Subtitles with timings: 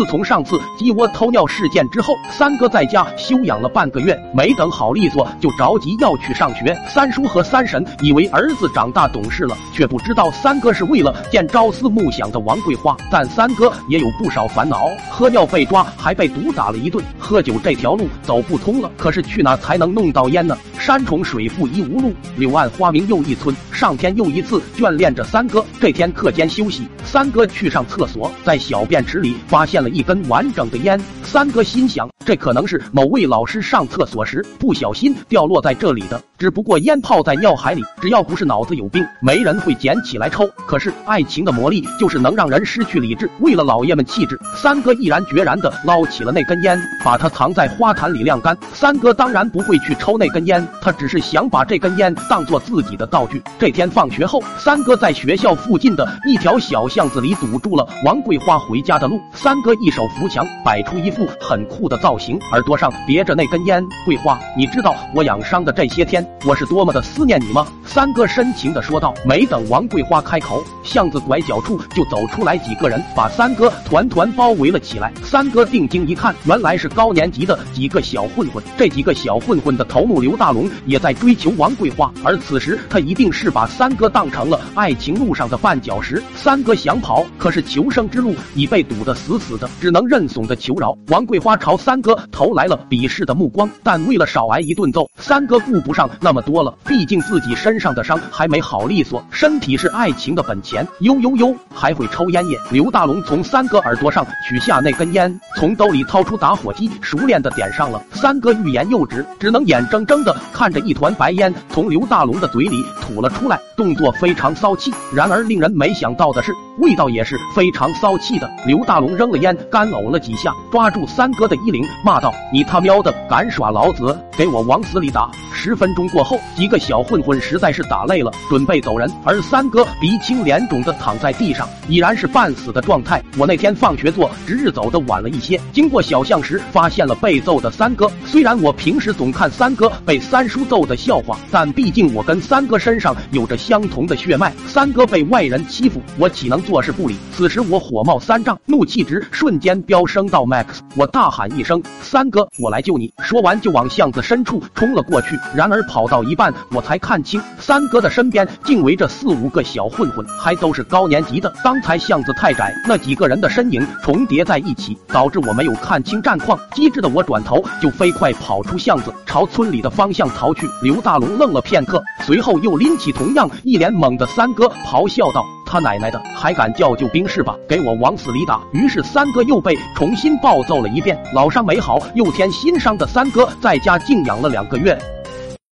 [0.00, 6.74] 自从上次鸡窝偷尿事件之后，三哥在家休养了半个月，没等好利索就着急要去上学。
[6.88, 12.96] 三叔和三婶以为儿子长大懂事了，却不知道三哥是为了见朝思暮想的王桂花。
[13.10, 18.90] 但三哥也有不少烦恼，喝尿被抓，还被毒打了一顿，喝酒这条路走不通了。
[18.96, 20.56] 可是去哪才能弄到烟呢？
[20.80, 23.54] 山重水复疑无路，柳暗花明又一村。
[23.70, 25.62] 上天又一次眷恋着三哥。
[25.78, 30.98] 这天课间休息，三哥去上厕所，在小便池里发现了一根完整的烟。
[31.22, 36.20] 三哥心想，这可能是某位老师上厕所时不小心掉落在这里的。
[36.40, 40.48] 只不过烟泡在尿海里，只要不是脑子有病，没人会捡起来抽。
[40.66, 43.28] 可是爱情的魔力就是能让人失去理智。
[43.40, 48.56] 为了老爷们气质，三哥毅然决然地捞起了那根烟，把它藏在花坛里晾干。
[48.72, 53.42] 三哥当然不会去抽那根烟，他只是想把这根烟当做自己的道具。
[53.58, 59.20] 这天放学后，三哥在学校附近的一条小巷子里堵住了王桂花回家的路。
[59.34, 63.84] 三哥一手扶墙，摆出一副很酷的造型，耳朵上别着那根烟。
[64.06, 67.66] 桂花，你知道我养伤的这些天，我是多么的思念你吗？
[67.84, 69.12] 三哥深情的说道。
[69.26, 75.12] 没等王桂花开口，巷子拐角处就走出来几个人，把三哥团团包围了起来。
[75.22, 78.64] 三哥定睛一看，原来是高年级的几个小混混。
[78.78, 86.22] 这几个小混混的头目刘大龙也在追求王桂花，而此时他一定是把三哥当成了爱情路上的绊脚石。
[86.34, 90.96] 三哥想跑，可是求生之路已被堵得死死的，只能认怂的求饶。
[91.08, 96.72] 王桂花朝三哥投来了鄙视的目光，但为了少挨一顿揍，三哥顾不上那么多了。
[96.86, 100.86] 毕竟自己身上的伤还没好利索，身体是爱情的本钱。
[101.00, 102.58] 呦呦呦，还会抽烟耶！
[102.70, 108.02] 刘大龙从三哥耳朵上取下那根烟，从兜里掏出打火机，熟练的点上了。
[108.12, 114.92] 三哥欲言又止，只能眼睁睁的看着一团白烟从刘大龙的嘴里吐了出来，动作非常骚气。
[115.12, 118.50] 然而令人没想到的是，味道也是非常骚气的。
[118.66, 133.22] 刘大龙扔了烟，干呕了几下，抓住三哥的衣领，骂道：“你他喵的敢耍老子，给我往死里打！”十分钟过后，几个小混混实在是打累了，准备走人，而三哥鼻青脸肿的躺在地上，已然是半死的状态。
[133.36, 138.10] 我那天放学做值日走的晚了一些，经过小巷时发现了被揍的三哥。
[138.24, 144.50] 虽然我平时总看三哥被三叔揍的笑话，但毕竟我跟三哥身上有着相同的血脉。
[144.66, 147.16] 三哥被外人欺负，我岂能坐视不理？
[147.32, 155.36] 此时我火冒三丈，怒气值瞬间飙升到 max，我大喊一声：“三哥，我来救你！”说完就往巷子深处冲了过去。
[155.52, 161.52] 然而跑到一半，我才看清三哥的身边竟围着四五个小混混，还都是高年级的。
[161.64, 166.56] 刚才巷子太窄，那几个人的身影重叠在一起，导致我没有看清战况。
[166.72, 170.68] 机智的我转头就飞快跑出巷子，朝村里的方向逃去。
[170.80, 177.56] 刘大龙愣了片刻，随后又拎起同样一脸懵的三哥，咆哮道：“他奶奶的，还敢叫救兵是吧？
[177.68, 181.16] 给我往死里打！”于是三哥又被重新暴揍了一遍。
[181.32, 184.98] 老伤没好，又添新伤的三哥在家静养了两个月。